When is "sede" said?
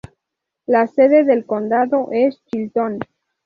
0.87-1.25